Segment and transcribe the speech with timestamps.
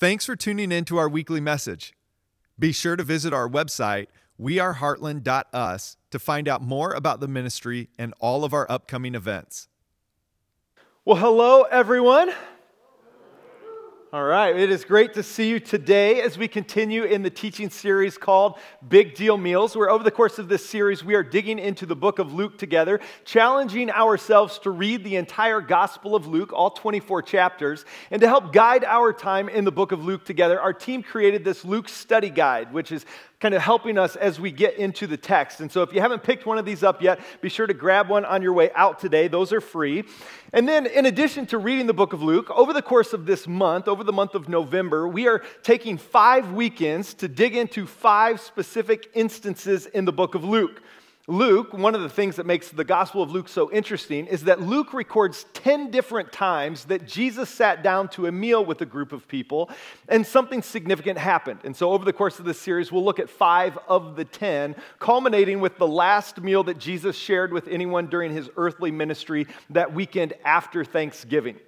[0.00, 1.92] Thanks for tuning in to our weekly message.
[2.56, 4.06] Be sure to visit our website,
[4.40, 9.66] weareheartland.us, to find out more about the ministry and all of our upcoming events.
[11.04, 12.30] Well, hello, everyone.
[14.10, 17.68] All right, it is great to see you today as we continue in the teaching
[17.68, 18.58] series called
[18.88, 21.94] Big Deal Meals, where over the course of this series, we are digging into the
[21.94, 27.20] book of Luke together, challenging ourselves to read the entire Gospel of Luke, all 24
[27.20, 27.84] chapters.
[28.10, 31.44] And to help guide our time in the book of Luke together, our team created
[31.44, 33.04] this Luke study guide, which is
[33.40, 35.60] kind of helping us as we get into the text.
[35.60, 38.08] And so if you haven't picked one of these up yet, be sure to grab
[38.08, 39.28] one on your way out today.
[39.28, 40.04] Those are free.
[40.52, 43.46] And then, in addition to reading the book of Luke, over the course of this
[43.46, 48.40] month, over the month of November, we are taking five weekends to dig into five
[48.40, 50.82] specific instances in the book of Luke.
[51.30, 54.62] Luke, one of the things that makes the Gospel of Luke so interesting is that
[54.62, 59.12] Luke records 10 different times that Jesus sat down to a meal with a group
[59.12, 59.68] of people
[60.08, 61.60] and something significant happened.
[61.64, 64.74] And so, over the course of this series, we'll look at five of the 10,
[65.00, 69.92] culminating with the last meal that Jesus shared with anyone during his earthly ministry that
[69.92, 71.58] weekend after Thanksgiving.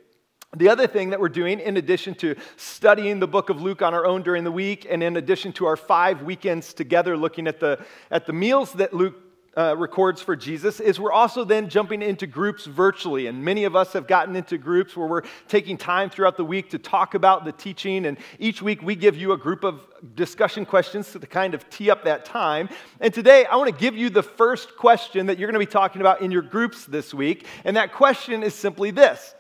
[0.57, 3.93] The other thing that we're doing, in addition to studying the book of Luke on
[3.93, 7.61] our own during the week, and in addition to our five weekends together looking at
[7.61, 12.03] the, at the meals that Luke uh, records for Jesus is we're also then jumping
[12.03, 13.27] into groups virtually.
[13.27, 16.71] And many of us have gotten into groups where we're taking time throughout the week
[16.71, 18.07] to talk about the teaching.
[18.07, 21.91] And each week we give you a group of discussion questions to kind of tee
[21.91, 22.69] up that time.
[23.01, 25.71] And today I want to give you the first question that you're going to be
[25.71, 27.47] talking about in your groups this week.
[27.65, 29.35] And that question is simply this.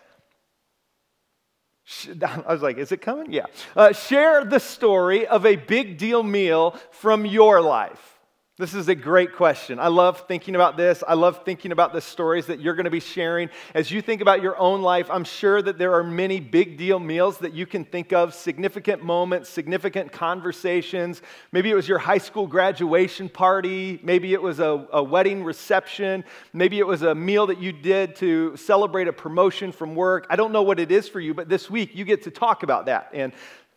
[2.22, 3.32] I was like, is it coming?
[3.32, 3.46] Yeah.
[3.76, 8.19] Uh, share the story of a big deal meal from your life.
[8.60, 9.78] This is a great question.
[9.78, 11.02] I love thinking about this.
[11.08, 13.48] I love thinking about the stories that you're going to be sharing.
[13.72, 16.98] As you think about your own life, I'm sure that there are many big deal
[16.98, 21.22] meals that you can think of, significant moments, significant conversations.
[21.52, 23.98] Maybe it was your high school graduation party.
[24.02, 26.22] Maybe it was a, a wedding reception.
[26.52, 30.26] Maybe it was a meal that you did to celebrate a promotion from work.
[30.28, 32.62] I don't know what it is for you, but this week you get to talk
[32.62, 33.08] about that.
[33.14, 33.32] And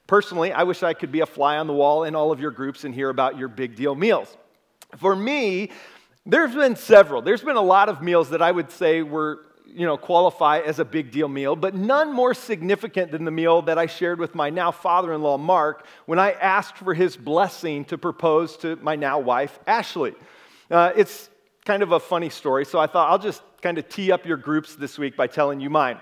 [0.08, 2.52] personally, I wish I could be a fly on the wall in all of your
[2.52, 4.36] groups and hear about your big deal meals.
[4.98, 5.72] For me,
[6.26, 7.22] there's been several.
[7.22, 10.80] There's been a lot of meals that I would say were, you know, qualify as
[10.80, 14.36] a big deal meal, but none more significant than the meal that I shared with
[14.36, 18.76] my now father in law, Mark, when I asked for his blessing to propose to
[18.78, 20.14] my now wife, Ashley.
[20.72, 21.30] Uh, it's
[21.66, 24.38] kind of a funny story, so I thought I'll just kind of tee up your
[24.38, 25.98] groups this week by telling you mine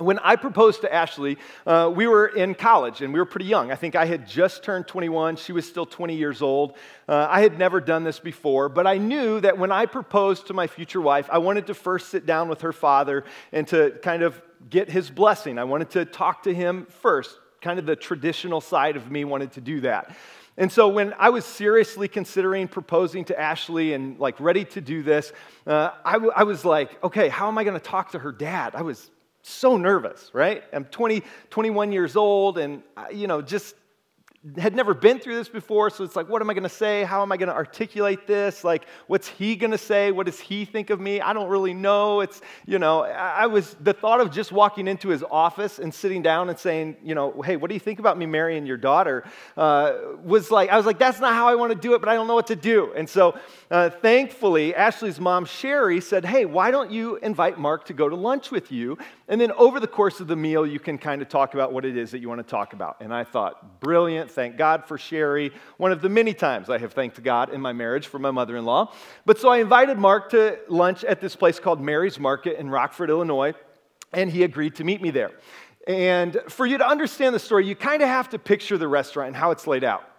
[0.00, 3.70] when I proposed to Ashley, uh, we were in college and we were pretty young.
[3.70, 5.36] I think I had just turned 21.
[5.36, 6.76] She was still 20 years old.
[7.08, 10.54] Uh, I had never done this before, but I knew that when I proposed to
[10.54, 14.22] my future wife, I wanted to first sit down with her father and to kind
[14.22, 15.58] of get his blessing.
[15.58, 17.38] I wanted to talk to him first.
[17.60, 20.16] Kind of the traditional side of me wanted to do that.
[20.56, 25.02] And so when I was seriously considering proposing to Ashley and like ready to do
[25.02, 25.32] this,
[25.66, 28.32] uh, I, w- I was like, okay, how am I going to talk to her
[28.32, 28.74] dad?
[28.74, 29.10] I was
[29.42, 30.62] so nervous, right?
[30.72, 33.74] I'm 20, 21 years old and, uh, you know, just
[34.56, 37.04] had never been through this before, so it's like, what am I going to say?
[37.04, 38.64] How am I going to articulate this?
[38.64, 40.12] Like, what's he going to say?
[40.12, 41.20] What does he think of me?
[41.20, 42.20] I don't really know.
[42.20, 46.22] It's, you know, I was, the thought of just walking into his office and sitting
[46.22, 49.24] down and saying, you know, hey, what do you think about me marrying your daughter?
[49.58, 49.92] Uh,
[50.24, 52.14] was like, I was like, that's not how I want to do it, but I
[52.14, 52.94] don't know what to do.
[52.96, 53.38] And so,
[53.70, 58.16] uh, thankfully, Ashley's mom, Sherry, said, hey, why don't you invite Mark to go to
[58.16, 58.96] lunch with you?
[59.28, 61.84] And then over the course of the meal, you can kind of talk about what
[61.84, 62.96] it is that you want to talk about.
[63.00, 66.92] And I thought, brilliant thank God for Sherry, one of the many times I have
[66.92, 68.92] thanked God in my marriage for my mother in law.
[69.26, 73.10] But so I invited Mark to lunch at this place called Mary's Market in Rockford,
[73.10, 73.54] Illinois,
[74.12, 75.32] and he agreed to meet me there.
[75.86, 79.28] And for you to understand the story, you kind of have to picture the restaurant
[79.28, 80.09] and how it's laid out.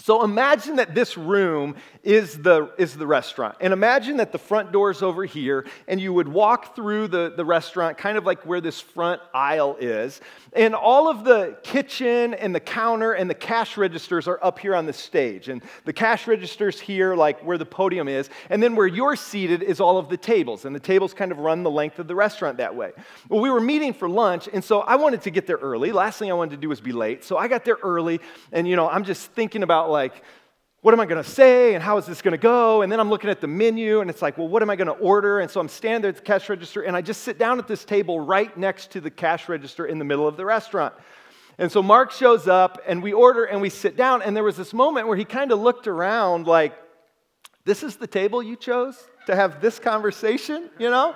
[0.00, 3.56] So imagine that this room is the, is the restaurant.
[3.60, 7.32] And imagine that the front door is over here, and you would walk through the,
[7.36, 10.20] the restaurant, kind of like where this front aisle is.
[10.52, 14.76] And all of the kitchen and the counter and the cash registers are up here
[14.76, 15.48] on the stage.
[15.48, 18.30] And the cash registers here, like where the podium is.
[18.50, 20.64] And then where you're seated is all of the tables.
[20.64, 22.92] And the tables kind of run the length of the restaurant that way.
[23.28, 25.90] Well, we were meeting for lunch, and so I wanted to get there early.
[25.90, 27.24] Last thing I wanted to do was be late.
[27.24, 28.20] So I got there early,
[28.52, 30.22] and you know, I'm just thinking about like,
[30.80, 32.82] what am I going to say and how is this going to go?
[32.82, 34.86] And then I'm looking at the menu and it's like, well, what am I going
[34.86, 35.40] to order?
[35.40, 37.66] And so I'm standing there at the cash register and I just sit down at
[37.66, 40.94] this table right next to the cash register in the middle of the restaurant.
[41.58, 44.22] And so Mark shows up and we order and we sit down.
[44.22, 46.72] And there was this moment where he kind of looked around like,
[47.64, 48.96] this is the table you chose
[49.26, 51.14] to have this conversation, you know?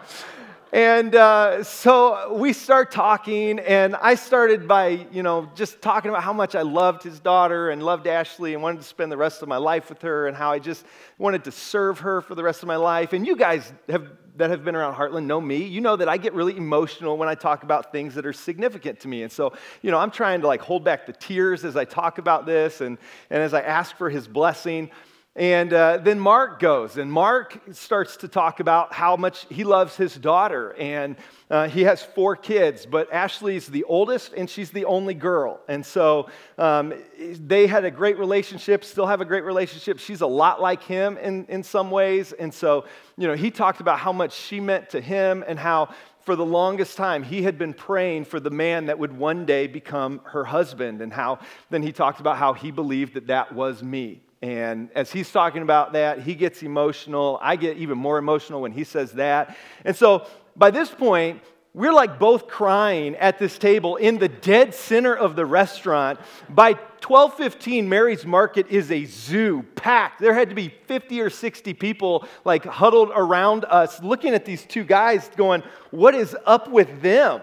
[0.73, 6.23] And uh, so we start talking, and I started by, you know, just talking about
[6.23, 9.43] how much I loved his daughter and loved Ashley and wanted to spend the rest
[9.43, 10.87] of my life with her and how I just
[11.19, 13.13] wanted to serve her for the rest of my life.
[13.13, 15.63] And you guys have, that have been around Heartland know me.
[15.63, 18.99] You know that I get really emotional when I talk about things that are significant
[19.01, 19.25] to me.
[19.25, 19.53] And so,
[19.83, 22.81] you know, I'm trying to like hold back the tears as I talk about this
[22.81, 22.97] and,
[23.29, 24.91] and as I ask for his blessing.
[25.35, 29.97] And uh, then Mark goes, and Mark starts to talk about how much he loves
[29.97, 30.75] his daughter.
[30.79, 31.17] And
[31.51, 35.61] uh, he has four kids, but Ashley's the oldest, and she's the only girl.
[35.69, 39.99] And so um, they had a great relationship, still have a great relationship.
[39.99, 42.33] She's a lot like him in, in some ways.
[42.33, 42.85] And so,
[43.17, 45.95] you know, he talked about how much she meant to him and how
[46.27, 49.67] for the longest time, he had been praying for the man that would one day
[49.67, 51.41] become her husband, and how
[51.71, 54.23] then he talked about how he believed that that was me.
[54.43, 57.39] And as he's talking about that, he gets emotional.
[57.41, 59.57] I get even more emotional when he says that.
[59.85, 61.41] And so by this point,
[61.75, 66.21] we're like both crying at this table in the dead center of the restaurant.
[66.51, 70.21] By 12:15, Mary's Market is a zoo, packed.
[70.21, 74.67] There had to be 50 or 60 people like huddled around us, looking at these
[74.67, 77.41] two guys, going, "What is up with them?"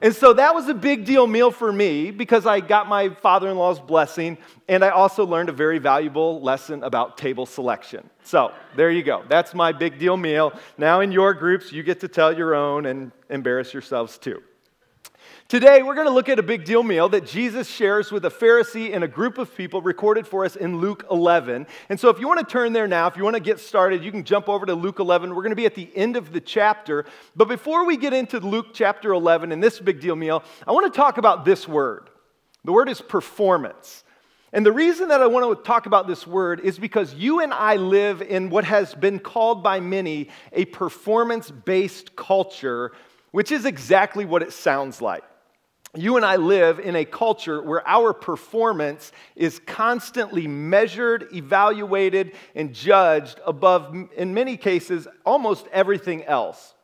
[0.00, 3.48] And so that was a big deal meal for me because I got my father
[3.48, 8.08] in law's blessing and I also learned a very valuable lesson about table selection.
[8.22, 9.24] So there you go.
[9.28, 10.52] That's my big deal meal.
[10.76, 14.40] Now in your groups, you get to tell your own and embarrass yourselves too.
[15.48, 18.30] Today, we're going to look at a big deal meal that Jesus shares with a
[18.30, 21.66] Pharisee and a group of people recorded for us in Luke 11.
[21.88, 24.04] And so, if you want to turn there now, if you want to get started,
[24.04, 25.30] you can jump over to Luke 11.
[25.30, 27.06] We're going to be at the end of the chapter.
[27.34, 30.92] But before we get into Luke chapter 11 and this big deal meal, I want
[30.92, 32.10] to talk about this word.
[32.66, 34.04] The word is performance.
[34.52, 37.54] And the reason that I want to talk about this word is because you and
[37.54, 42.92] I live in what has been called by many a performance based culture,
[43.30, 45.24] which is exactly what it sounds like
[45.96, 52.74] you and I live in a culture where our performance is constantly measured, evaluated, and
[52.74, 56.74] judged above, in many cases, almost everything else.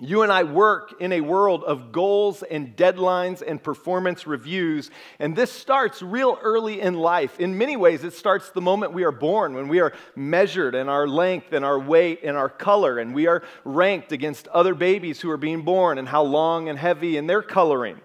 [0.00, 5.34] You and I work in a world of goals and deadlines and performance reviews, and
[5.34, 7.40] this starts real early in life.
[7.40, 10.88] In many ways, it starts the moment we are born, when we are measured in
[10.88, 15.20] our length and our weight and our color, and we are ranked against other babies
[15.20, 18.00] who are being born and how long and heavy and their coloring.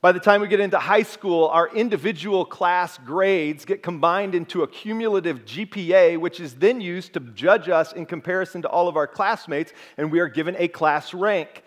[0.00, 4.62] By the time we get into high school, our individual class grades get combined into
[4.62, 8.96] a cumulative GPA, which is then used to judge us in comparison to all of
[8.96, 11.64] our classmates, and we are given a class rank.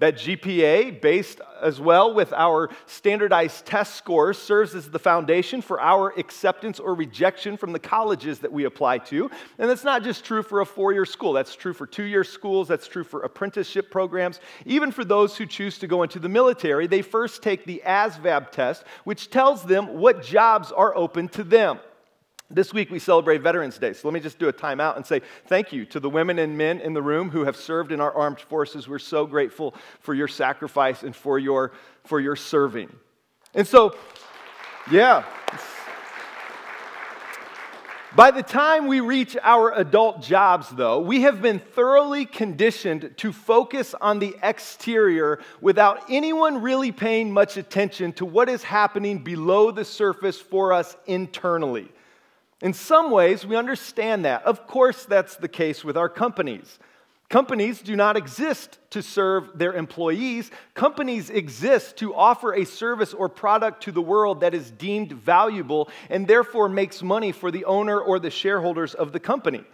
[0.00, 5.78] That GPA, based as well with our standardized test scores, serves as the foundation for
[5.78, 9.30] our acceptance or rejection from the colleges that we apply to.
[9.58, 12.24] And that's not just true for a four year school, that's true for two year
[12.24, 14.40] schools, that's true for apprenticeship programs.
[14.64, 18.50] Even for those who choose to go into the military, they first take the ASVAB
[18.50, 21.78] test, which tells them what jobs are open to them.
[22.52, 25.20] This week we celebrate Veterans Day, so let me just do a timeout and say
[25.46, 28.12] thank you to the women and men in the room who have served in our
[28.12, 28.88] armed forces.
[28.88, 31.70] We're so grateful for your sacrifice and for your,
[32.02, 32.92] for your serving.
[33.54, 33.96] And so,
[34.90, 35.24] yeah.
[38.16, 43.32] By the time we reach our adult jobs, though, we have been thoroughly conditioned to
[43.32, 49.70] focus on the exterior without anyone really paying much attention to what is happening below
[49.70, 51.92] the surface for us internally.
[52.62, 54.42] In some ways, we understand that.
[54.44, 56.78] Of course, that's the case with our companies.
[57.30, 60.50] Companies do not exist to serve their employees.
[60.74, 65.88] Companies exist to offer a service or product to the world that is deemed valuable
[66.10, 69.64] and therefore makes money for the owner or the shareholders of the company.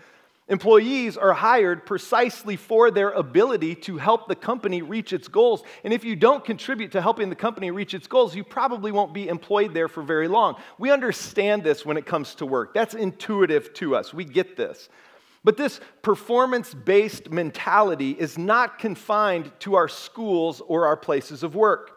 [0.48, 5.64] Employees are hired precisely for their ability to help the company reach its goals.
[5.82, 9.12] And if you don't contribute to helping the company reach its goals, you probably won't
[9.12, 10.54] be employed there for very long.
[10.78, 12.74] We understand this when it comes to work.
[12.74, 14.14] That's intuitive to us.
[14.14, 14.88] We get this.
[15.42, 21.56] But this performance based mentality is not confined to our schools or our places of
[21.56, 21.90] work.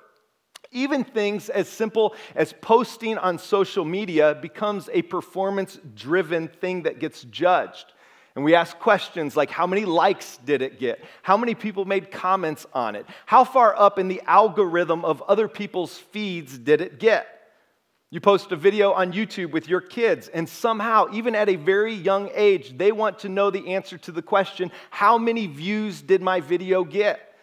[0.71, 6.99] Even things as simple as posting on social media becomes a performance driven thing that
[6.99, 7.93] gets judged.
[8.39, 11.03] And we ask questions like how many likes did it get?
[11.23, 13.05] How many people made comments on it?
[13.25, 17.27] How far up in the algorithm of other people's feeds did it get?
[18.11, 21.93] You post a video on YouTube with your kids, and somehow, even at a very
[21.93, 26.21] young age, they want to know the answer to the question how many views did
[26.21, 27.35] my video get?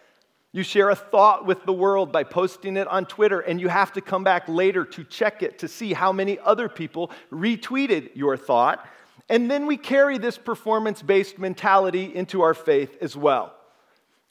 [0.53, 3.93] You share a thought with the world by posting it on Twitter, and you have
[3.93, 8.39] to come back later to check it to see how many other people retweeted your
[8.39, 8.89] thought.
[9.29, 13.55] And then we carry this performance based mentality into our faith as well.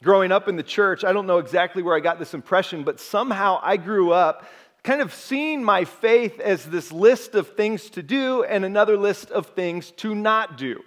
[0.04, 3.00] Growing up in the church, I don't know exactly where I got this impression, but
[3.00, 4.46] somehow I grew up
[4.84, 9.32] kind of seeing my faith as this list of things to do and another list
[9.32, 10.84] of things to not do.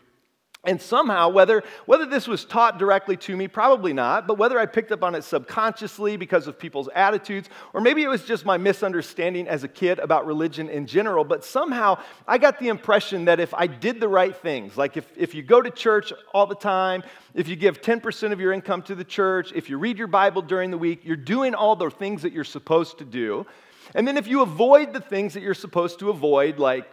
[0.64, 4.66] And somehow, whether, whether this was taught directly to me, probably not, but whether I
[4.66, 8.56] picked up on it subconsciously because of people's attitudes, or maybe it was just my
[8.56, 13.38] misunderstanding as a kid about religion in general, but somehow I got the impression that
[13.38, 16.56] if I did the right things, like if, if you go to church all the
[16.56, 20.08] time, if you give 10% of your income to the church, if you read your
[20.08, 23.46] Bible during the week, you're doing all the things that you're supposed to do.
[23.94, 26.90] And then if you avoid the things that you're supposed to avoid, like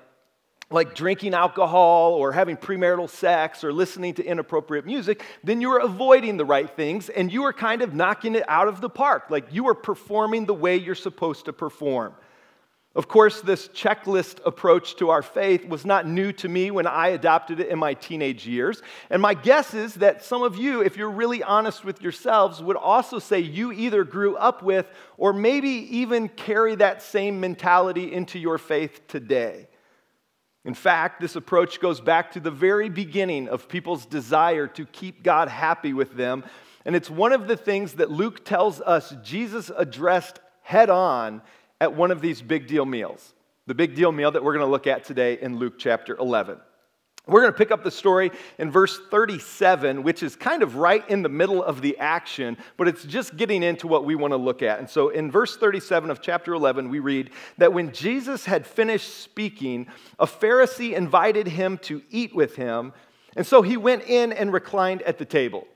[0.71, 5.79] like drinking alcohol or having premarital sex or listening to inappropriate music, then you are
[5.79, 9.25] avoiding the right things and you are kind of knocking it out of the park.
[9.29, 12.13] Like you are performing the way you're supposed to perform.
[12.95, 17.09] Of course, this checklist approach to our faith was not new to me when I
[17.09, 18.81] adopted it in my teenage years.
[19.09, 22.77] And my guess is that some of you, if you're really honest with yourselves, would
[22.77, 28.39] also say you either grew up with or maybe even carry that same mentality into
[28.39, 29.67] your faith today.
[30.65, 35.21] In fact, this approach goes back to the very beginning of people's desire to keep
[35.21, 36.43] God happy with them.
[36.85, 41.43] And it's one of the things that Luke tells us Jesus addressed head on
[41.79, 43.33] at one of these big deal meals.
[43.67, 46.57] The big deal meal that we're going to look at today in Luke chapter 11.
[47.27, 51.07] We're going to pick up the story in verse 37, which is kind of right
[51.09, 54.37] in the middle of the action, but it's just getting into what we want to
[54.37, 54.77] look at.
[54.77, 59.21] And so in verse 37 of chapter 11, we read that when Jesus had finished
[59.21, 59.87] speaking,
[60.19, 62.93] a Pharisee invited him to eat with him.
[63.35, 65.67] And so he went in and reclined at the table.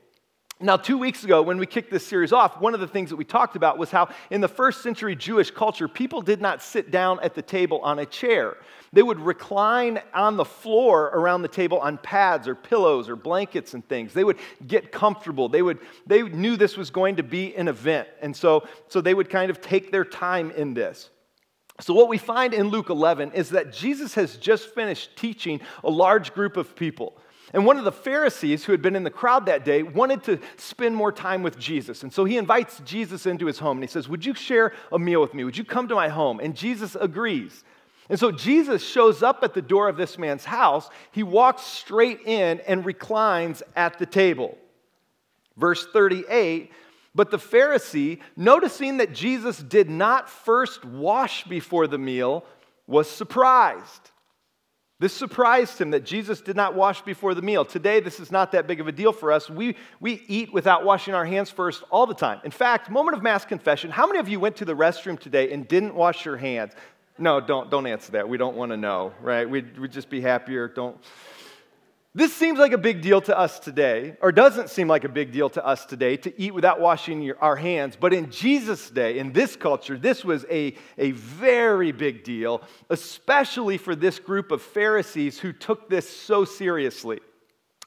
[0.62, 3.16] Now, two weeks ago, when we kicked this series off, one of the things that
[3.16, 6.92] we talked about was how in the first century Jewish culture, people did not sit
[6.92, 8.58] down at the table on a chair.
[8.92, 13.74] They would recline on the floor around the table on pads or pillows or blankets
[13.74, 14.12] and things.
[14.12, 14.38] They would
[14.68, 15.48] get comfortable.
[15.48, 18.10] They, would, they knew this was going to be an event.
[18.22, 21.10] And so, so they would kind of take their time in this.
[21.80, 25.90] So, what we find in Luke 11 is that Jesus has just finished teaching a
[25.90, 27.18] large group of people.
[27.54, 30.40] And one of the Pharisees who had been in the crowd that day wanted to
[30.58, 32.04] spend more time with Jesus.
[32.04, 35.00] And so he invites Jesus into his home and he says, Would you share a
[35.00, 35.44] meal with me?
[35.44, 36.40] Would you come to my home?
[36.40, 37.64] And Jesus agrees.
[38.10, 40.90] And so Jesus shows up at the door of this man's house.
[41.12, 44.58] He walks straight in and reclines at the table.
[45.58, 46.72] Verse 38
[47.14, 52.46] But the Pharisee, noticing that Jesus did not first wash before the meal,
[52.88, 54.12] was surprised.
[55.00, 57.64] This surprised him that Jesus did not wash before the meal.
[57.64, 59.50] Today, this is not that big of a deal for us.
[59.50, 62.42] We, we eat without washing our hands first all the time.
[62.44, 65.54] In fact, moment of mass confession how many of you went to the restroom today
[65.54, 66.74] and didn't wash your hands?
[67.18, 68.28] No, don't, don't answer that.
[68.28, 69.50] We don't want to know, right?
[69.50, 70.68] We'd, we'd just be happier.
[70.68, 70.98] Don't.
[72.20, 75.32] This seems like a big deal to us today, or doesn't seem like a big
[75.32, 77.96] deal to us today, to eat without washing your, our hands.
[77.98, 83.78] But in Jesus' day, in this culture, this was a, a very big deal, especially
[83.78, 87.22] for this group of Pharisees who took this so seriously.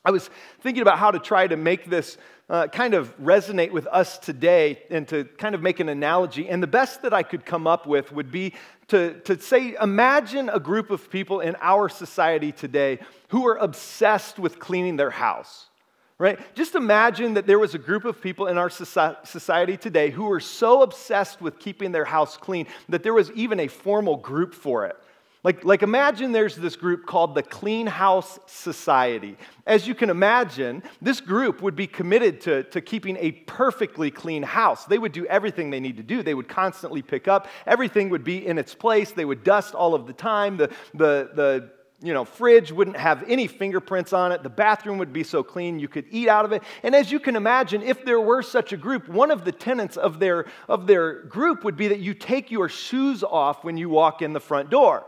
[0.02, 0.30] I was
[0.62, 2.16] thinking about how to try to make this
[2.48, 6.48] uh, kind of resonate with us today and to kind of make an analogy.
[6.48, 8.54] And the best that I could come up with would be
[8.92, 14.38] to, to say, imagine a group of people in our society today who are obsessed
[14.38, 15.70] with cleaning their house.
[16.18, 16.38] Right?
[16.54, 20.40] Just imagine that there was a group of people in our society today who were
[20.40, 24.84] so obsessed with keeping their house clean that there was even a formal group for
[24.84, 24.96] it.
[25.44, 29.36] Like, like imagine there's this group called the Clean House Society.
[29.66, 34.44] As you can imagine, this group would be committed to, to keeping a perfectly clean
[34.44, 34.84] house.
[34.84, 36.22] They would do everything they need to do.
[36.22, 39.10] They would constantly pick up, everything would be in its place.
[39.10, 40.56] They would dust all of the time.
[40.56, 41.70] The, the, the
[42.02, 44.42] you know, fridge wouldn't have any fingerprints on it.
[44.44, 46.62] The bathroom would be so clean you could eat out of it.
[46.82, 49.96] And as you can imagine, if there were such a group, one of the tenets
[49.96, 53.88] of their, of their group would be that you take your shoes off when you
[53.88, 55.04] walk in the front door.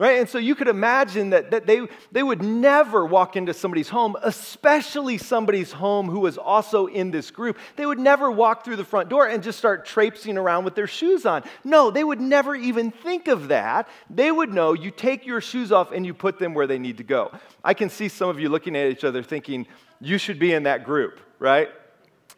[0.00, 0.18] Right?
[0.18, 4.16] And so you could imagine that, that they, they would never walk into somebody's home,
[4.22, 7.58] especially somebody's home who was also in this group.
[7.76, 10.86] They would never walk through the front door and just start traipsing around with their
[10.86, 11.44] shoes on.
[11.64, 13.90] No, they would never even think of that.
[14.08, 16.96] They would know you take your shoes off and you put them where they need
[16.96, 17.30] to go.
[17.62, 19.66] I can see some of you looking at each other thinking,
[20.00, 21.68] you should be in that group, right?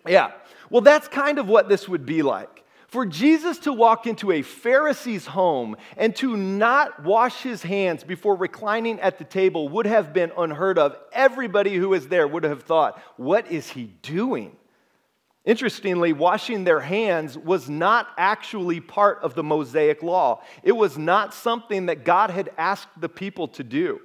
[0.05, 0.33] Yeah.
[0.69, 2.62] Well, that's kind of what this would be like.
[2.93, 8.37] For Jesus to walk into a Pharisee's home and to not wash his hands before
[8.37, 10.99] reclining at the table would have been unheard of.
[11.11, 14.55] Everybody who was there would have thought, What is he doing?
[15.47, 20.43] Interestingly, washing their hands was not actually part of the Mosaic law.
[20.63, 24.03] It was not something that God had asked the people to do.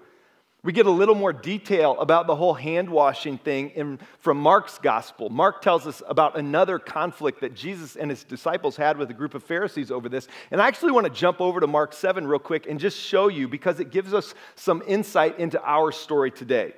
[0.67, 4.77] We get a little more detail about the whole hand washing thing in, from Mark's
[4.77, 5.29] gospel.
[5.29, 9.33] Mark tells us about another conflict that Jesus and his disciples had with a group
[9.33, 10.27] of Pharisees over this.
[10.51, 13.29] And I actually want to jump over to Mark 7 real quick and just show
[13.29, 16.73] you because it gives us some insight into our story today.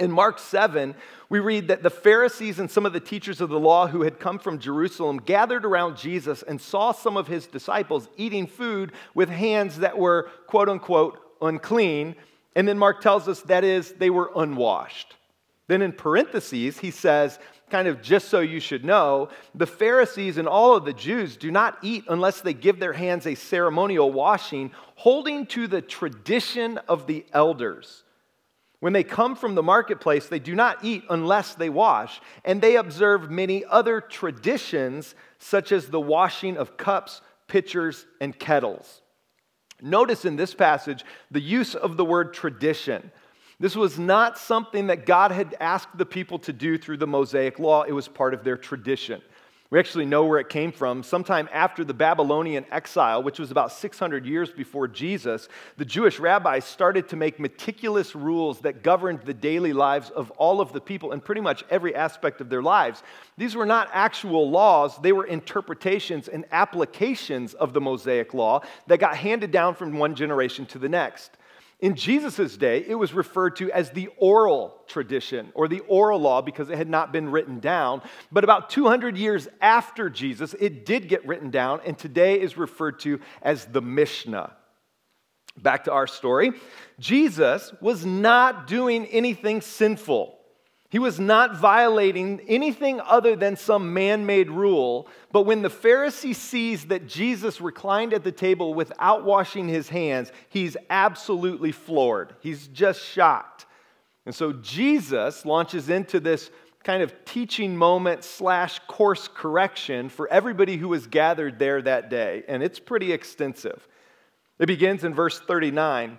[0.00, 0.94] In Mark 7,
[1.28, 4.20] we read that the Pharisees and some of the teachers of the law who had
[4.20, 9.28] come from Jerusalem gathered around Jesus and saw some of his disciples eating food with
[9.28, 12.16] hands that were, quote unquote, unclean
[12.54, 15.16] and then Mark tells us that is, they were unwashed.
[15.68, 17.38] Then in parentheses, he says,
[17.70, 21.50] kind of just so you should know, the Pharisees and all of the Jews do
[21.50, 27.06] not eat unless they give their hands a ceremonial washing, holding to the tradition of
[27.06, 28.04] the elders.
[28.80, 32.74] When they come from the marketplace, they do not eat unless they wash, and they
[32.74, 39.01] observe many other traditions, such as the washing of cups, pitchers, and kettles.
[39.82, 43.10] Notice in this passage the use of the word tradition.
[43.58, 47.58] This was not something that God had asked the people to do through the Mosaic
[47.58, 49.20] law, it was part of their tradition.
[49.72, 51.02] We actually know where it came from.
[51.02, 55.48] Sometime after the Babylonian exile, which was about 600 years before Jesus,
[55.78, 60.60] the Jewish rabbis started to make meticulous rules that governed the daily lives of all
[60.60, 63.02] of the people and pretty much every aspect of their lives.
[63.38, 69.00] These were not actual laws, they were interpretations and applications of the Mosaic law that
[69.00, 71.38] got handed down from one generation to the next.
[71.82, 76.40] In Jesus' day, it was referred to as the oral tradition or the oral law
[76.40, 78.02] because it had not been written down.
[78.30, 83.00] But about 200 years after Jesus, it did get written down, and today is referred
[83.00, 84.52] to as the Mishnah.
[85.58, 86.52] Back to our story
[87.00, 90.38] Jesus was not doing anything sinful.
[90.92, 95.08] He was not violating anything other than some man made rule.
[95.32, 100.30] But when the Pharisee sees that Jesus reclined at the table without washing his hands,
[100.50, 102.34] he's absolutely floored.
[102.40, 103.64] He's just shocked.
[104.26, 106.50] And so Jesus launches into this
[106.84, 112.42] kind of teaching moment slash course correction for everybody who was gathered there that day.
[112.46, 113.88] And it's pretty extensive.
[114.58, 116.18] It begins in verse 39.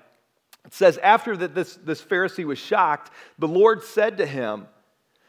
[0.66, 4.68] It says, After that this, this Pharisee was shocked, the Lord said to him,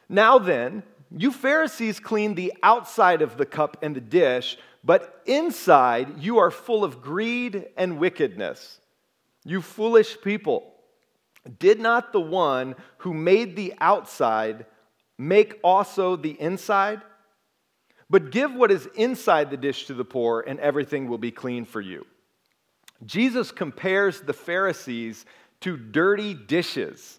[0.09, 0.83] Now then,
[1.17, 6.51] you Pharisees clean the outside of the cup and the dish, but inside you are
[6.51, 8.81] full of greed and wickedness.
[9.45, 10.75] You foolish people,
[11.59, 14.67] did not the one who made the outside
[15.19, 17.03] make also the inside?
[18.09, 21.65] But give what is inside the dish to the poor, and everything will be clean
[21.65, 22.07] for you.
[23.05, 25.25] Jesus compares the Pharisees
[25.61, 27.19] to dirty dishes.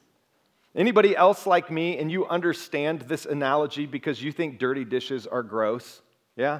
[0.75, 5.41] Anybody else like me and you understand this analogy because you think dirty dishes are
[5.41, 6.01] gross?
[6.35, 6.59] Yeah?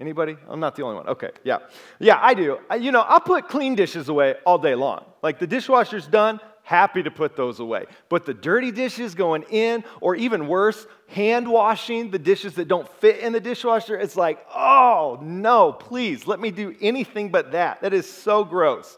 [0.00, 0.36] Anybody?
[0.48, 1.08] I'm not the only one.
[1.08, 1.58] Okay, yeah.
[2.00, 2.58] Yeah, I do.
[2.68, 5.04] I, you know, I'll put clean dishes away all day long.
[5.22, 7.84] Like the dishwasher's done, happy to put those away.
[8.08, 12.88] But the dirty dishes going in, or even worse, hand washing the dishes that don't
[13.00, 17.82] fit in the dishwasher, it's like, oh no, please let me do anything but that.
[17.82, 18.96] That is so gross.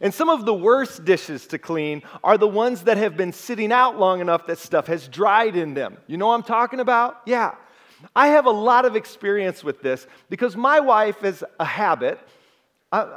[0.00, 3.72] And some of the worst dishes to clean are the ones that have been sitting
[3.72, 5.96] out long enough that stuff has dried in them.
[6.08, 7.22] You know what I'm talking about?
[7.24, 7.54] Yeah.
[8.14, 12.18] I have a lot of experience with this because my wife has a habit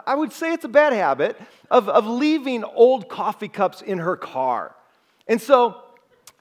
[0.05, 4.15] I, would say it's a bad habit of, of leaving old coffee cups in her
[4.15, 4.75] car.
[5.27, 5.81] And so,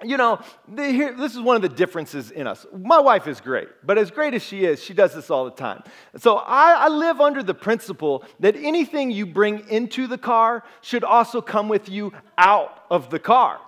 [0.04, 2.66] you know, the, here, this is one of the differences in us.
[2.76, 5.50] My wife is great, but as great as she is, she does this all the
[5.50, 5.82] time.
[6.16, 11.04] So I, I live under the principle that anything you bring into the car should
[11.04, 13.60] also come with you out of the car.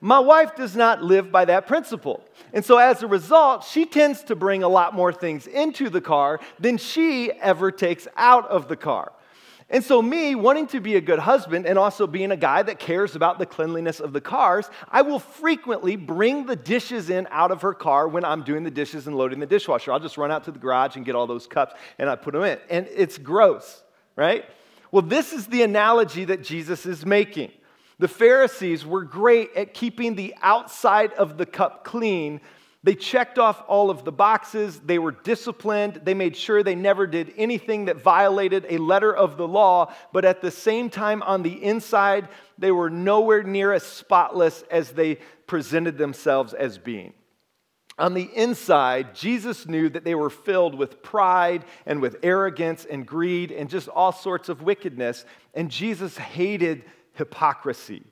[0.00, 2.22] My wife does not live by that principle.
[2.52, 6.00] And so as a result, she tends to bring a lot more things into the
[6.00, 9.12] car than she ever takes out of the car.
[9.68, 12.78] And so, me wanting to be a good husband and also being a guy that
[12.78, 17.50] cares about the cleanliness of the cars, I will frequently bring the dishes in out
[17.50, 19.90] of her car when I'm doing the dishes and loading the dishwasher.
[19.90, 22.34] I'll just run out to the garage and get all those cups and I put
[22.34, 22.58] them in.
[22.70, 23.82] And it's gross,
[24.14, 24.44] right?
[24.92, 27.50] Well, this is the analogy that Jesus is making.
[27.98, 32.40] The Pharisees were great at keeping the outside of the cup clean.
[32.82, 34.78] They checked off all of the boxes.
[34.78, 36.02] They were disciplined.
[36.04, 39.92] They made sure they never did anything that violated a letter of the law.
[40.12, 42.28] But at the same time, on the inside,
[42.58, 47.14] they were nowhere near as spotless as they presented themselves as being.
[47.98, 53.06] On the inside, Jesus knew that they were filled with pride and with arrogance and
[53.06, 55.24] greed and just all sorts of wickedness.
[55.54, 56.84] And Jesus hated
[57.16, 58.04] hypocrisy.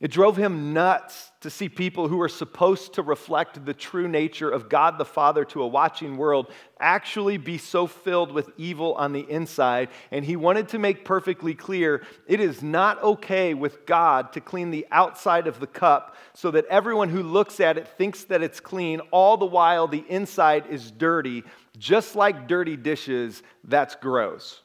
[0.00, 4.48] It drove him nuts to see people who were supposed to reflect the true nature
[4.48, 9.12] of God the Father to a watching world actually be so filled with evil on
[9.12, 9.90] the inside.
[10.10, 14.70] And he wanted to make perfectly clear it is not okay with God to clean
[14.70, 18.58] the outside of the cup so that everyone who looks at it thinks that it's
[18.58, 21.44] clean, all the while the inside is dirty.
[21.76, 24.62] Just like dirty dishes, that's gross.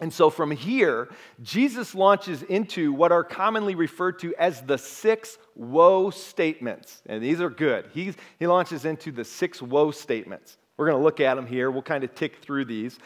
[0.00, 1.08] And so from here,
[1.42, 7.02] Jesus launches into what are commonly referred to as the six woe statements.
[7.06, 7.90] And these are good.
[7.92, 10.56] He's, he launches into the six woe statements.
[10.76, 11.70] We're going to look at them here.
[11.70, 12.98] We'll kind of tick through these.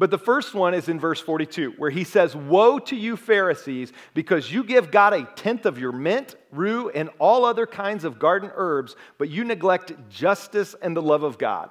[0.00, 3.92] But the first one is in verse 42, where he says, Woe to you, Pharisees,
[4.14, 8.18] because you give God a tenth of your mint, rue, and all other kinds of
[8.18, 11.70] garden herbs, but you neglect justice and the love of God.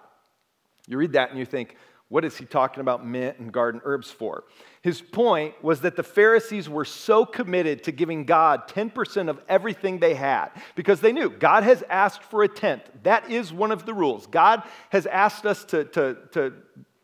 [0.88, 1.76] You read that and you think,
[2.10, 4.44] what is he talking about mint and garden herbs for?
[4.82, 10.00] His point was that the Pharisees were so committed to giving God 10% of everything
[10.00, 12.84] they had because they knew God has asked for a tenth.
[13.04, 14.26] That is one of the rules.
[14.26, 16.54] God has asked us to, to, to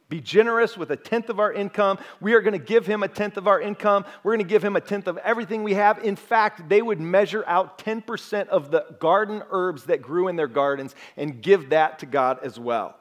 [0.10, 2.00] be generous with a tenth of our income.
[2.20, 4.06] We are going to give him a tenth of our income.
[4.24, 6.04] We're going to give him a tenth of everything we have.
[6.04, 10.48] In fact, they would measure out 10% of the garden herbs that grew in their
[10.48, 12.96] gardens and give that to God as well.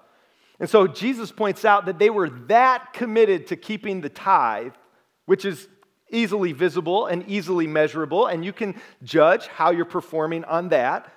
[0.61, 4.73] And so Jesus points out that they were that committed to keeping the tithe,
[5.27, 5.69] which is
[6.11, 11.13] easily visible and easily measurable, and you can judge how you're performing on that.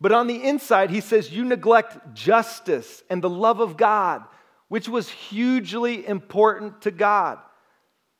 [0.00, 4.24] But on the inside, he says, you neglect justice and the love of God,
[4.68, 7.38] which was hugely important to God.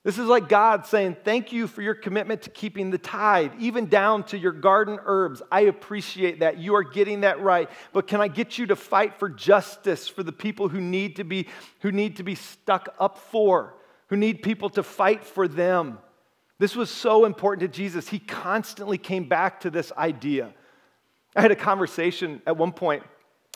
[0.02, 3.86] This is like God saying, Thank you for your commitment to keeping the tithe, even
[3.86, 5.42] down to your garden herbs.
[5.52, 6.58] I appreciate that.
[6.58, 7.68] You are getting that right.
[7.92, 11.24] But can I get you to fight for justice for the people who need to
[11.24, 11.48] be,
[11.80, 13.74] who need to be stuck up for,
[14.06, 15.98] who need people to fight for them?
[16.58, 18.08] This was so important to Jesus.
[18.08, 20.52] He constantly came back to this idea.
[21.36, 23.02] I had a conversation at one point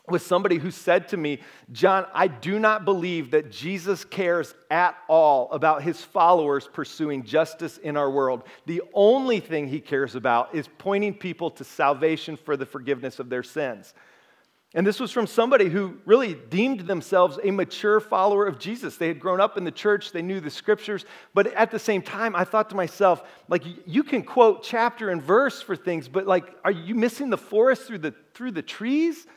[0.09, 1.41] with somebody who said to me,
[1.73, 7.79] John, I do not believe that Jesus cares at all about his followers pursuing justice
[7.79, 8.45] in our world.
[8.67, 13.31] The only thing he cares about is pointing people to salvation for the forgiveness of
[13.31, 13.95] their sins.
[14.75, 18.97] And this was from somebody who really deemed themselves a mature follower of Jesus.
[18.97, 22.03] They had grown up in the church, they knew the scriptures, but at the same
[22.03, 26.27] time, I thought to myself, like, you can quote chapter and verse for things, but
[26.27, 29.29] like, are you missing the forest through the, through the trees?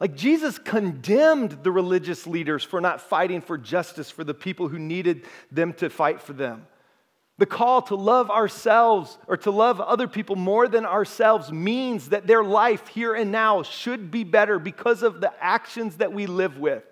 [0.00, 4.78] Like Jesus condemned the religious leaders for not fighting for justice for the people who
[4.78, 6.66] needed them to fight for them.
[7.38, 12.26] The call to love ourselves or to love other people more than ourselves means that
[12.26, 16.58] their life here and now should be better because of the actions that we live
[16.58, 16.84] with.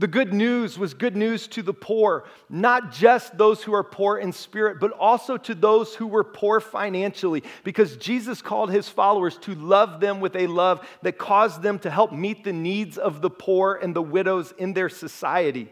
[0.00, 4.16] The good news was good news to the poor, not just those who are poor
[4.16, 9.36] in spirit, but also to those who were poor financially, because Jesus called his followers
[9.42, 13.20] to love them with a love that caused them to help meet the needs of
[13.20, 15.70] the poor and the widows in their society.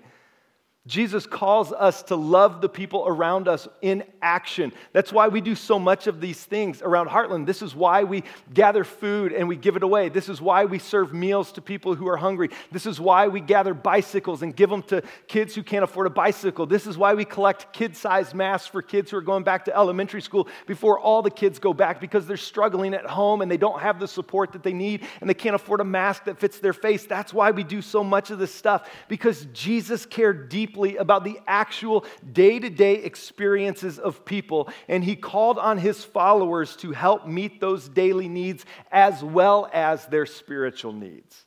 [0.89, 4.73] Jesus calls us to love the people around us in action.
[4.95, 7.45] That's why we do so much of these things around Heartland.
[7.45, 8.25] This is why we
[8.55, 10.09] gather food and we give it away.
[10.09, 12.49] This is why we serve meals to people who are hungry.
[12.73, 16.11] This is why we gather bicycles and give them to kids who can't afford a
[16.11, 16.65] bicycle.
[16.65, 19.77] This is why we collect kid sized masks for kids who are going back to
[19.77, 23.59] elementary school before all the kids go back because they're struggling at home and they
[23.59, 26.61] don't have the support that they need and they can't afford a mask that fits
[26.61, 27.05] their face.
[27.05, 31.25] That's why we do so much of this stuff because Jesus cared deeply deeply about
[31.25, 36.93] the actual day to day experiences of people, and he called on his followers to
[36.93, 41.45] help meet those daily needs as well as their spiritual needs.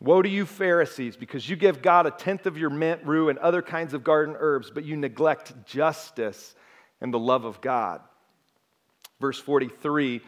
[0.00, 3.38] Woe to you, Pharisees, because you give God a tenth of your mint, rue, and
[3.38, 6.54] other kinds of garden herbs, but you neglect justice
[7.00, 8.00] and the love of God.
[9.20, 10.20] Verse 43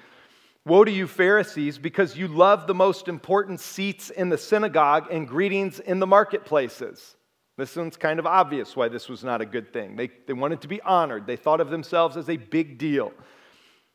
[0.66, 5.26] Woe to you, Pharisees, because you love the most important seats in the synagogue and
[5.26, 7.16] greetings in the marketplaces.
[7.56, 9.96] This one's kind of obvious why this was not a good thing.
[9.96, 13.12] They, they wanted to be honored, they thought of themselves as a big deal.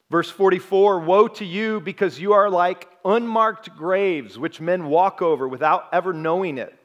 [0.10, 5.48] Verse 44 Woe to you, because you are like unmarked graves, which men walk over
[5.48, 6.78] without ever knowing it.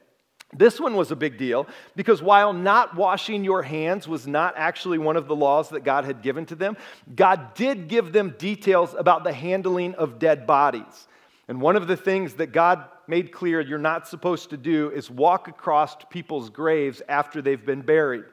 [0.53, 4.97] This one was a big deal because while not washing your hands was not actually
[4.97, 6.75] one of the laws that God had given to them,
[7.15, 11.07] God did give them details about the handling of dead bodies.
[11.47, 15.09] And one of the things that God made clear you're not supposed to do is
[15.09, 18.25] walk across people's graves after they've been buried.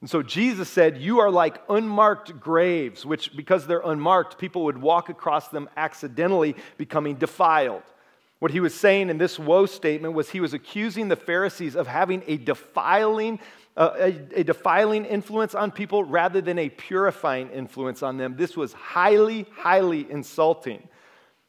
[0.00, 4.78] And so Jesus said, You are like unmarked graves, which, because they're unmarked, people would
[4.78, 7.82] walk across them accidentally, becoming defiled.
[8.38, 11.86] What he was saying in this woe statement was he was accusing the Pharisees of
[11.86, 13.40] having a defiling
[13.78, 18.34] a, a, defiling influence on people rather than a purifying influence on them.
[18.36, 20.88] This was highly, highly insulting.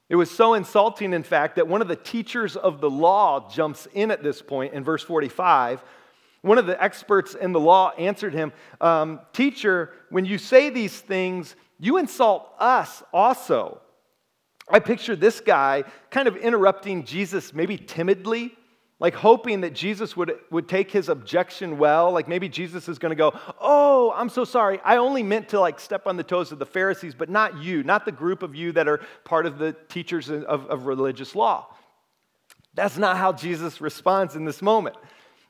[0.09, 3.87] It was so insulting, in fact, that one of the teachers of the law jumps
[3.93, 5.83] in at this point in verse 45.
[6.41, 10.99] One of the experts in the law answered him, um, Teacher, when you say these
[10.99, 13.81] things, you insult us also.
[14.69, 18.55] I picture this guy kind of interrupting Jesus, maybe timidly,
[18.99, 22.11] like hoping that Jesus would, would take his objection well.
[22.11, 24.79] Like maybe Jesus is going to go, Oh, I'm so sorry.
[24.83, 27.83] I only meant to like step on the toes of the Pharisees, but not you,
[27.83, 31.67] not the group of you that are part of the teachers of, of religious law.
[32.75, 34.95] That's not how Jesus responds in this moment.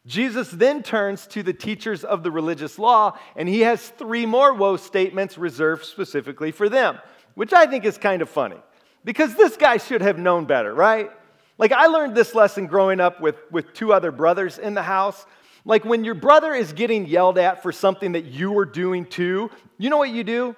[0.05, 4.53] Jesus then turns to the teachers of the religious law, and he has three more
[4.53, 6.97] woe statements reserved specifically for them,
[7.35, 8.55] which I think is kind of funny
[9.03, 11.11] because this guy should have known better, right?
[11.57, 15.25] Like, I learned this lesson growing up with, with two other brothers in the house.
[15.65, 19.51] Like, when your brother is getting yelled at for something that you were doing too,
[19.77, 20.55] you know what you do?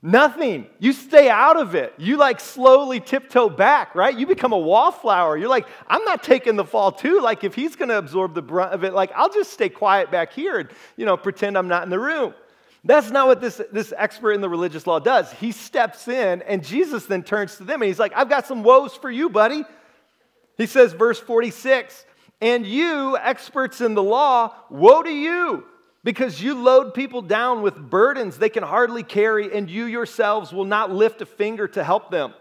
[0.00, 0.66] Nothing.
[0.78, 1.92] You stay out of it.
[1.98, 4.16] You like slowly tiptoe back, right?
[4.16, 5.36] You become a wallflower.
[5.36, 7.20] You're like, I'm not taking the fall too.
[7.20, 10.10] Like, if he's going to absorb the brunt of it, like, I'll just stay quiet
[10.10, 12.34] back here and, you know, pretend I'm not in the room.
[12.84, 15.32] That's not what this, this expert in the religious law does.
[15.32, 18.62] He steps in, and Jesus then turns to them and he's like, I've got some
[18.62, 19.64] woes for you, buddy.
[20.56, 22.04] He says, verse 46,
[22.40, 25.64] and you, experts in the law, woe to you,
[26.04, 30.64] because you load people down with burdens they can hardly carry, and you yourselves will
[30.64, 32.34] not lift a finger to help them.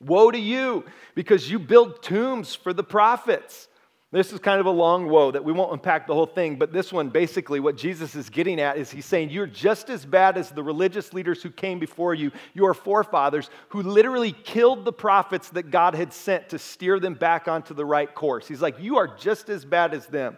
[0.00, 3.68] Woe to you, because you build tombs for the prophets
[4.16, 6.72] this is kind of a long woe that we won't unpack the whole thing, but
[6.72, 10.38] this one basically what Jesus is getting at is he's saying, You're just as bad
[10.38, 15.50] as the religious leaders who came before you, your forefathers, who literally killed the prophets
[15.50, 18.48] that God had sent to steer them back onto the right course.
[18.48, 20.36] He's like, You are just as bad as them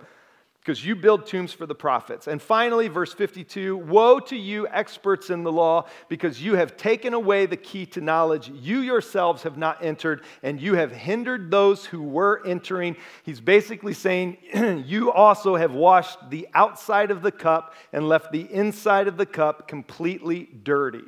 [0.69, 2.27] because you build tombs for the prophets.
[2.27, 7.15] And finally, verse 52 Woe to you, experts in the law, because you have taken
[7.15, 8.51] away the key to knowledge.
[8.51, 12.97] You yourselves have not entered, and you have hindered those who were entering.
[13.23, 14.37] He's basically saying,
[14.85, 19.25] You also have washed the outside of the cup and left the inside of the
[19.25, 21.05] cup completely dirty.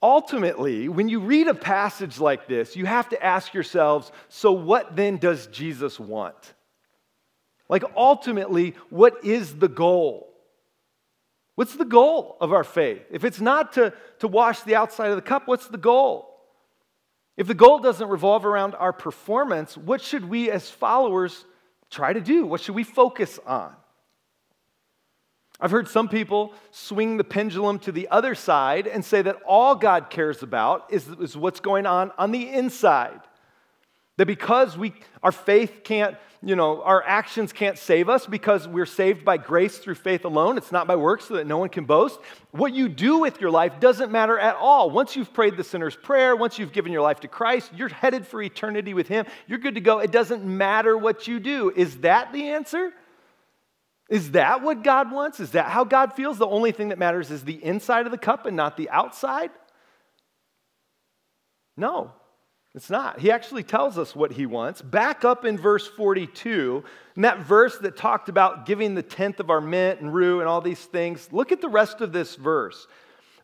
[0.00, 4.94] Ultimately, when you read a passage like this, you have to ask yourselves so, what
[4.94, 6.54] then does Jesus want?
[7.68, 10.32] Like, ultimately, what is the goal?
[11.56, 13.02] What's the goal of our faith?
[13.10, 16.36] If it's not to, to wash the outside of the cup, what's the goal?
[17.36, 21.44] If the goal doesn't revolve around our performance, what should we as followers
[21.90, 22.46] try to do?
[22.46, 23.74] What should we focus on?
[25.58, 29.74] I've heard some people swing the pendulum to the other side and say that all
[29.74, 33.20] God cares about is, is what's going on on the inside.
[34.16, 38.86] That because we, our faith can't, you know, our actions can't save us because we're
[38.86, 40.56] saved by grace through faith alone.
[40.56, 42.18] It's not by works so that no one can boast.
[42.50, 44.90] What you do with your life doesn't matter at all.
[44.90, 48.26] Once you've prayed the sinner's prayer, once you've given your life to Christ, you're headed
[48.26, 49.26] for eternity with Him.
[49.46, 49.98] You're good to go.
[49.98, 51.70] It doesn't matter what you do.
[51.76, 52.92] Is that the answer?
[54.08, 55.40] Is that what God wants?
[55.40, 56.38] Is that how God feels?
[56.38, 59.50] The only thing that matters is the inside of the cup and not the outside?
[61.76, 62.12] No.
[62.76, 63.18] It's not.
[63.18, 64.82] He actually tells us what he wants.
[64.82, 66.84] Back up in verse 42,
[67.16, 70.48] in that verse that talked about giving the tenth of our mint and rue and
[70.48, 72.86] all these things, look at the rest of this verse.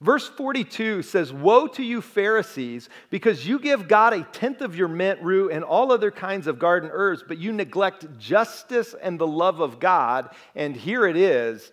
[0.02, 4.88] Verse 42 says, Woe to you, Pharisees, because you give God a tenth of your
[4.88, 9.26] mint, rue, and all other kinds of garden herbs, but you neglect justice and the
[9.26, 10.28] love of God.
[10.54, 11.72] And here it is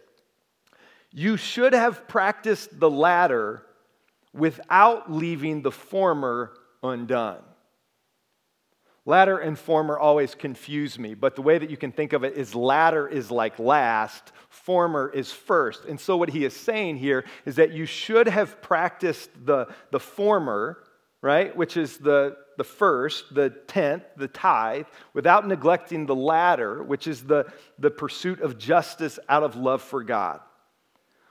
[1.11, 3.65] you should have practiced the latter
[4.31, 7.41] without leaving the former undone.
[9.05, 12.35] Latter and former always confuse me, but the way that you can think of it
[12.35, 15.85] is latter is like last, former is first.
[15.85, 19.99] And so, what he is saying here is that you should have practiced the, the
[19.99, 20.83] former,
[21.21, 27.07] right, which is the, the first, the tenth, the tithe, without neglecting the latter, which
[27.07, 30.41] is the, the pursuit of justice out of love for God.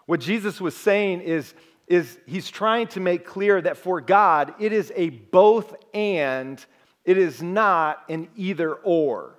[0.06, 1.52] What Jesus was saying is,
[1.86, 6.64] is he's trying to make clear that for God, it is a both and
[7.08, 9.38] it is not an either or.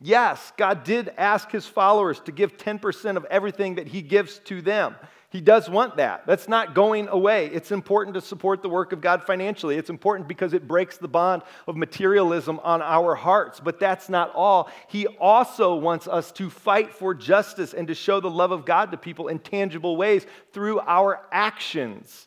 [0.00, 4.60] Yes, God did ask his followers to give 10% of everything that he gives to
[4.60, 4.96] them.
[5.30, 6.26] He does want that.
[6.26, 7.46] That's not going away.
[7.46, 9.76] It's important to support the work of God financially.
[9.76, 13.60] It's important because it breaks the bond of materialism on our hearts.
[13.60, 14.68] But that's not all.
[14.88, 18.90] He also wants us to fight for justice and to show the love of God
[18.90, 22.26] to people in tangible ways through our actions.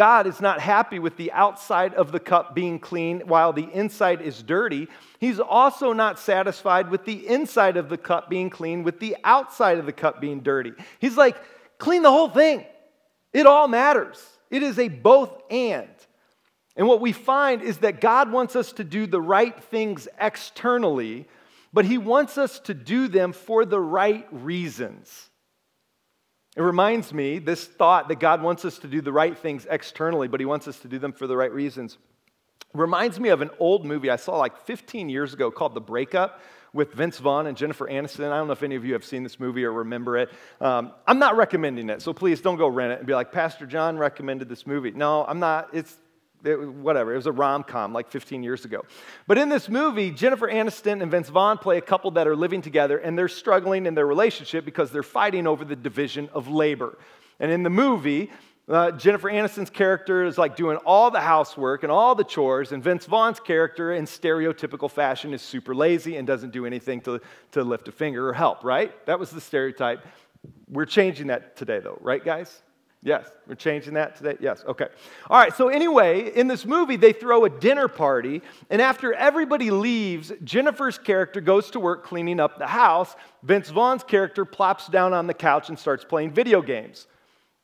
[0.00, 4.22] God is not happy with the outside of the cup being clean while the inside
[4.22, 4.88] is dirty.
[5.18, 9.76] He's also not satisfied with the inside of the cup being clean with the outside
[9.76, 10.72] of the cup being dirty.
[11.00, 11.36] He's like,
[11.76, 12.64] clean the whole thing.
[13.34, 14.26] It all matters.
[14.48, 15.90] It is a both and.
[16.76, 21.28] And what we find is that God wants us to do the right things externally,
[21.74, 25.29] but He wants us to do them for the right reasons.
[26.60, 30.28] It reminds me, this thought that God wants us to do the right things externally,
[30.28, 31.96] but He wants us to do them for the right reasons,
[32.74, 36.42] reminds me of an old movie I saw like 15 years ago called The Breakup
[36.74, 38.30] with Vince Vaughn and Jennifer Aniston.
[38.30, 40.28] I don't know if any of you have seen this movie or remember it.
[40.60, 43.64] Um, I'm not recommending it, so please don't go rent it and be like, Pastor
[43.64, 44.90] John recommended this movie.
[44.90, 45.70] No, I'm not.
[45.72, 45.96] It's
[46.44, 47.12] it, whatever.
[47.12, 48.84] It was a rom com like 15 years ago.
[49.26, 52.62] But in this movie, Jennifer Aniston and Vince Vaughn play a couple that are living
[52.62, 56.98] together and they're struggling in their relationship because they're fighting over the division of labor.
[57.38, 58.30] And in the movie,
[58.70, 62.84] uh, Jennifer Aniston's character is like doing all the housework and all the chores, and
[62.84, 67.64] Vince Vaughn's character, in stereotypical fashion, is super lazy and doesn't do anything to, to
[67.64, 69.04] lift a finger or help, right?
[69.06, 70.06] That was the stereotype.
[70.68, 72.62] We're changing that today, though, right, guys?
[73.02, 74.36] Yes, we're changing that today.
[74.40, 74.88] Yes, okay.
[75.30, 79.70] All right, so anyway, in this movie, they throw a dinner party, and after everybody
[79.70, 83.16] leaves, Jennifer's character goes to work cleaning up the house.
[83.42, 87.06] Vince Vaughn's character plops down on the couch and starts playing video games.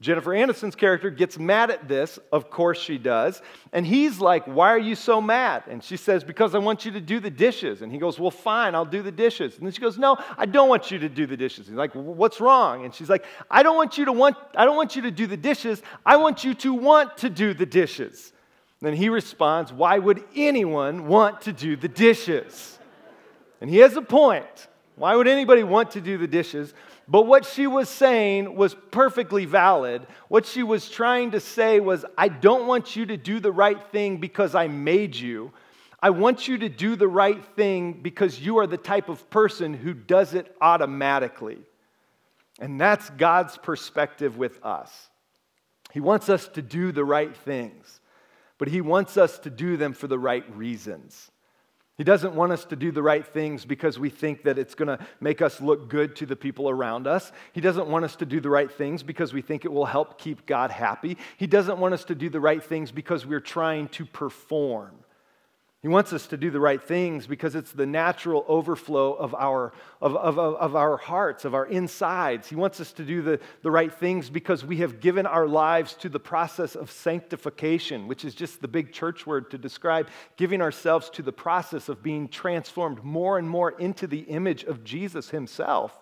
[0.02, 2.18] Jennifer Aniston's character gets mad at this.
[2.30, 3.40] Of course she does.
[3.72, 5.64] And he's like, Why are you so mad?
[5.68, 7.80] And she says, Because I want you to do the dishes.
[7.80, 9.56] And he goes, Well, fine, I'll do the dishes.
[9.56, 11.68] And then she goes, No, I don't want you to do the dishes.
[11.68, 12.84] He's like, What's wrong?
[12.84, 15.26] And she's like, I don't want you to want, I don't want you to do
[15.26, 15.80] the dishes.
[16.04, 18.34] I want you to want to do the dishes.
[18.80, 22.78] And then he responds, Why would anyone want to do the dishes?
[23.62, 24.68] And he has a point.
[24.96, 26.74] Why would anybody want to do the dishes?
[27.08, 30.06] But what she was saying was perfectly valid.
[30.28, 33.80] What she was trying to say was, I don't want you to do the right
[33.92, 35.52] thing because I made you.
[36.02, 39.72] I want you to do the right thing because you are the type of person
[39.72, 41.58] who does it automatically.
[42.58, 45.08] And that's God's perspective with us.
[45.92, 48.00] He wants us to do the right things,
[48.58, 51.30] but He wants us to do them for the right reasons.
[51.96, 54.88] He doesn't want us to do the right things because we think that it's going
[54.88, 57.32] to make us look good to the people around us.
[57.54, 60.18] He doesn't want us to do the right things because we think it will help
[60.18, 61.16] keep God happy.
[61.38, 64.94] He doesn't want us to do the right things because we're trying to perform.
[65.86, 69.72] He wants us to do the right things because it's the natural overflow of our,
[70.00, 72.48] of, of, of, our hearts, of our insides.
[72.48, 75.94] He wants us to do the, the right things because we have given our lives
[76.00, 80.60] to the process of sanctification, which is just the big church word to describe giving
[80.60, 85.30] ourselves to the process of being transformed more and more into the image of Jesus
[85.30, 86.00] himself.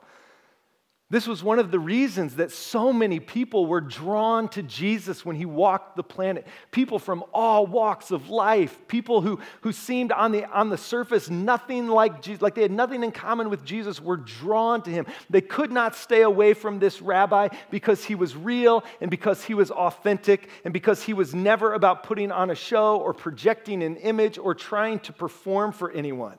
[1.11, 5.37] This was one of the reasons that so many people were drawn to Jesus when
[5.37, 6.47] he walked the planet.
[6.71, 11.29] People from all walks of life, people who, who seemed on the, on the surface
[11.29, 15.07] nothing like Jesus, like they had nothing in common with Jesus, were drawn to him.
[15.29, 19.53] They could not stay away from this rabbi because he was real and because he
[19.53, 23.97] was authentic and because he was never about putting on a show or projecting an
[23.97, 26.39] image or trying to perform for anyone.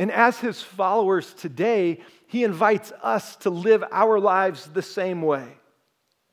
[0.00, 5.46] And as his followers today, he invites us to live our lives the same way,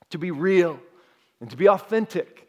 [0.09, 0.79] to be real
[1.41, 2.47] and to be authentic.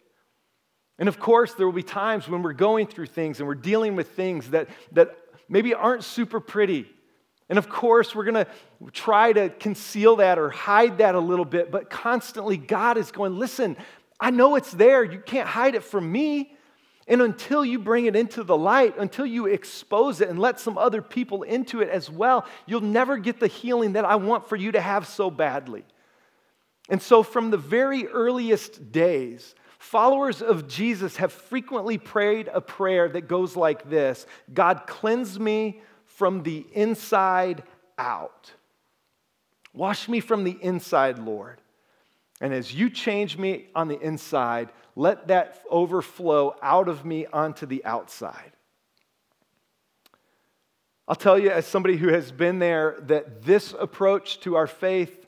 [0.96, 3.96] And of course, there will be times when we're going through things and we're dealing
[3.96, 5.16] with things that, that
[5.48, 6.88] maybe aren't super pretty.
[7.48, 8.46] And of course, we're going to
[8.92, 13.36] try to conceal that or hide that a little bit, but constantly God is going,
[13.36, 13.76] listen,
[14.20, 15.02] I know it's there.
[15.02, 16.52] You can't hide it from me.
[17.08, 20.76] And until you bring it into the light, until you expose it and let some
[20.76, 24.56] other people into it as well, you'll never get the healing that I want for
[24.56, 25.84] you to have so badly.
[26.90, 33.08] And so, from the very earliest days, followers of Jesus have frequently prayed a prayer
[33.08, 37.62] that goes like this God, cleanse me from the inside
[37.96, 38.52] out.
[39.72, 41.60] Wash me from the inside, Lord.
[42.40, 47.66] And as you change me on the inside, let that overflow out of me onto
[47.66, 48.50] the outside.
[51.06, 55.26] I'll tell you, as somebody who has been there, that this approach to our faith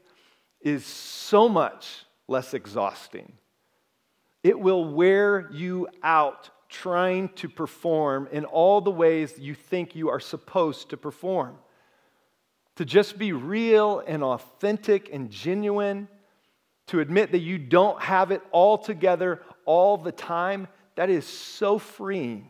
[0.60, 3.32] is so much less exhausting.
[4.42, 10.08] It will wear you out trying to perform in all the ways you think you
[10.08, 11.56] are supposed to perform.
[12.74, 16.08] To just be real and authentic and genuine,
[16.88, 21.78] to admit that you don't have it all together all the time, that is so
[21.78, 22.48] freeing.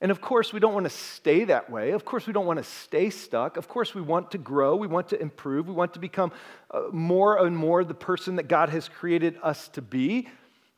[0.00, 1.90] And of course, we don't want to stay that way.
[1.90, 3.58] Of course, we don't want to stay stuck.
[3.58, 4.74] Of course, we want to grow.
[4.76, 5.68] We want to improve.
[5.68, 6.32] We want to become
[6.70, 10.28] uh, more and more the person that God has created us to be.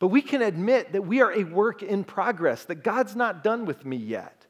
[0.01, 3.67] But we can admit that we are a work in progress, that God's not done
[3.67, 4.47] with me yet.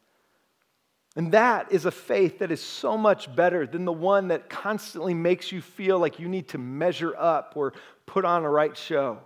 [1.15, 5.13] And that is a faith that is so much better than the one that constantly
[5.13, 7.75] makes you feel like you need to measure up or
[8.07, 9.19] put on a right show.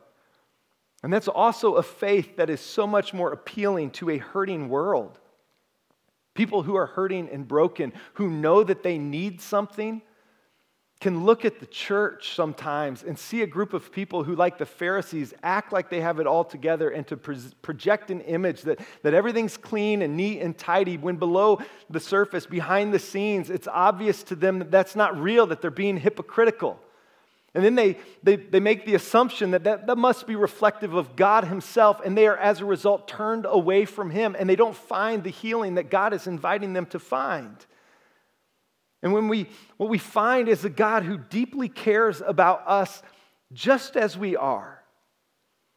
[1.02, 5.18] And that's also a faith that is so much more appealing to a hurting world.
[6.34, 10.00] People who are hurting and broken, who know that they need something,
[11.00, 14.64] can look at the church sometimes and see a group of people who, like the
[14.64, 19.12] Pharisees, act like they have it all together and to project an image that, that
[19.12, 21.58] everything's clean and neat and tidy, when below
[21.90, 25.72] the surface, behind the scenes, it's obvious to them that that's not real, that they're
[25.72, 26.78] being hypocritical.
[27.54, 31.16] And then they, they, they make the assumption that, that that must be reflective of
[31.16, 34.76] God Himself, and they are, as a result, turned away from Him, and they don't
[34.76, 37.56] find the healing that God is inviting them to find.
[39.02, 43.02] And when we, what we find is a God who deeply cares about us
[43.52, 44.81] just as we are.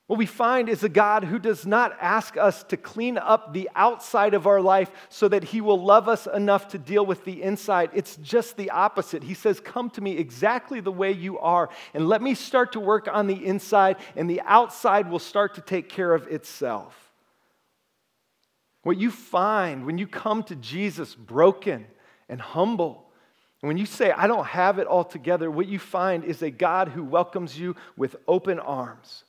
[0.07, 3.67] What we find is a God who does not ask us to clean up the
[3.75, 7.41] outside of our life so that He will love us enough to deal with the
[7.41, 7.89] inside.
[7.91, 9.23] It's just the opposite.
[9.23, 12.79] He says, Come to me exactly the way you are, and let me start to
[12.79, 16.95] work on the inside, and the outside will start to take care of itself.
[18.83, 21.87] What you find when you come to Jesus broken
[22.29, 23.09] and humble,
[23.61, 26.89] when you say, I don't have it all together, what you find is a God
[26.89, 29.23] who welcomes you with open arms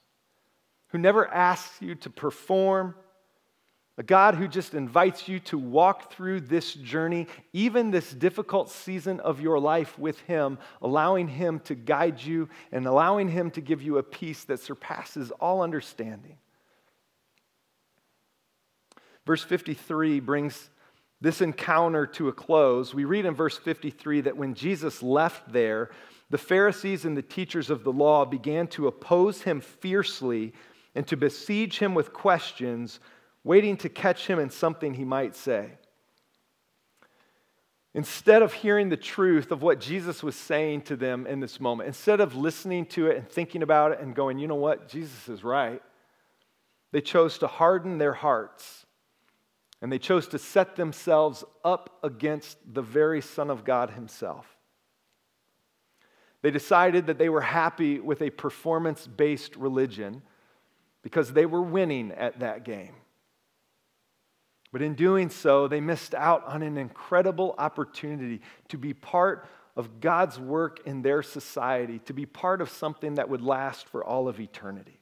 [0.96, 2.94] who never asks you to perform,
[3.98, 9.20] a God who just invites you to walk through this journey, even this difficult season
[9.20, 13.82] of your life with Him, allowing Him to guide you and allowing Him to give
[13.82, 16.38] you a peace that surpasses all understanding.
[19.26, 20.70] Verse 53 brings
[21.20, 22.94] this encounter to a close.
[22.94, 25.90] We read in verse 53 that when Jesus left there,
[26.30, 30.54] the Pharisees and the teachers of the law began to oppose him fiercely
[30.96, 33.00] and to besiege him with questions,
[33.44, 35.72] waiting to catch him in something he might say.
[37.92, 41.86] Instead of hearing the truth of what Jesus was saying to them in this moment,
[41.86, 45.28] instead of listening to it and thinking about it and going, you know what, Jesus
[45.28, 45.82] is right,
[46.92, 48.86] they chose to harden their hearts
[49.82, 54.56] and they chose to set themselves up against the very Son of God Himself.
[56.40, 60.22] They decided that they were happy with a performance based religion
[61.06, 62.92] because they were winning at that game.
[64.72, 68.40] But in doing so, they missed out on an incredible opportunity
[68.70, 73.28] to be part of God's work in their society, to be part of something that
[73.28, 74.98] would last for all of eternity.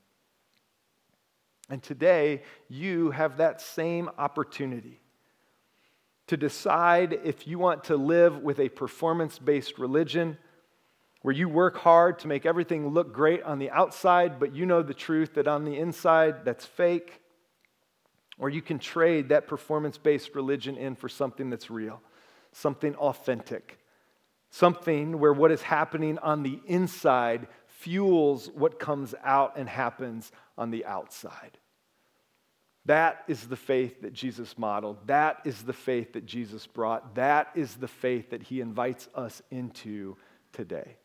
[1.71, 5.01] And today, you have that same opportunity
[6.27, 10.37] to decide if you want to live with a performance based religion
[11.25, 14.83] where you work hard to make everything look great on the outside, but you know
[14.83, 17.22] the truth that on the inside, that's fake.
[18.39, 22.03] Or you can trade that performance based religion in for something that's real,
[22.53, 23.79] something authentic,
[24.51, 30.70] something where what is happening on the inside fuels what comes out and happens on
[30.70, 31.57] the outside.
[32.85, 34.99] That is the faith that Jesus modeled.
[35.07, 37.14] That is the faith that Jesus brought.
[37.14, 40.18] That is the faith that he invites us into
[40.53, 40.99] today.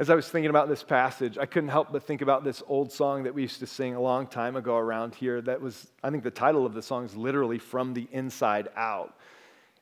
[0.00, 2.90] As I was thinking about this passage, I couldn't help but think about this old
[2.90, 5.42] song that we used to sing a long time ago around here.
[5.42, 9.14] That was, I think the title of the song is literally From the Inside Out.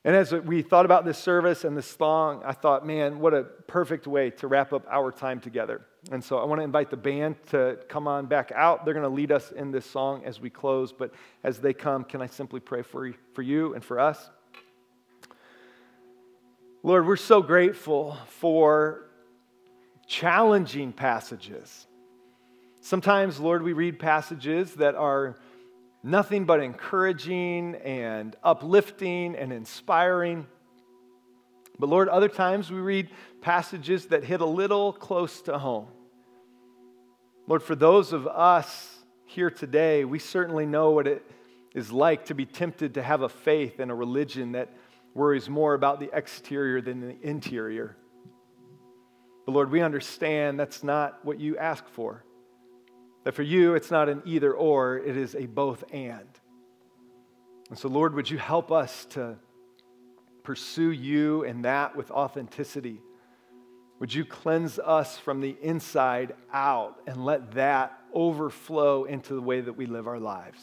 [0.03, 3.43] And as we thought about this service and this song, I thought, man, what a
[3.43, 5.85] perfect way to wrap up our time together.
[6.11, 8.83] And so I want to invite the band to come on back out.
[8.83, 10.91] They're going to lead us in this song as we close.
[10.91, 11.13] But
[11.45, 14.29] as they come, can I simply pray for, for you and for us?
[16.83, 19.08] Lord, we're so grateful for
[20.09, 21.87] challenging passages.
[22.81, 25.37] Sometimes, Lord, we read passages that are
[26.01, 30.47] nothing but encouraging and uplifting and inspiring.
[31.77, 33.09] But, Lord, other times we read
[33.41, 35.87] passages that hit a little close to home.
[37.47, 41.23] Lord, for those of us here today, we certainly know what it
[41.75, 44.69] is like to be tempted to have a faith and a religion that
[45.13, 47.95] worries more about the exterior than the interior.
[49.49, 52.23] But Lord, we understand that's not what you ask for.
[53.23, 56.29] That for you, it's not an either or, it is a both and.
[57.69, 59.39] And so, Lord, would you help us to
[60.43, 63.01] pursue you and that with authenticity?
[63.99, 69.61] Would you cleanse us from the inside out and let that overflow into the way
[69.61, 70.61] that we live our lives?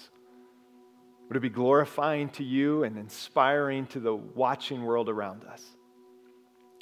[1.26, 5.64] Would it be glorifying to you and inspiring to the watching world around us?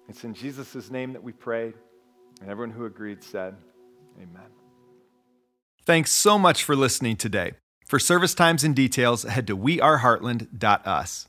[0.07, 1.73] It's in Jesus' name that we pray.
[2.41, 3.57] And everyone who agreed said,
[4.17, 4.51] Amen.
[5.85, 7.53] Thanks so much for listening today.
[7.87, 11.29] For service times and details, head to weareheartland.us.